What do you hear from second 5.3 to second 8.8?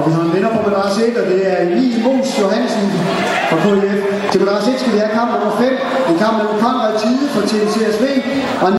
nummer 5. En kamp mellem Konrad Tide fra TNCSV og